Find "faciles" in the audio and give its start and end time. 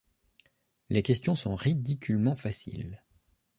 2.35-3.03